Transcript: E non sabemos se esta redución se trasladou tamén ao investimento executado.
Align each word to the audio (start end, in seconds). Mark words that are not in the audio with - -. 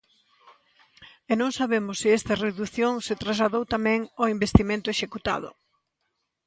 E 1.31 1.33
non 1.41 1.51
sabemos 1.59 1.95
se 2.01 2.09
esta 2.19 2.39
redución 2.45 2.93
se 3.07 3.19
trasladou 3.23 3.63
tamén 3.75 3.99
ao 4.19 4.31
investimento 4.35 4.87
executado. 4.95 5.49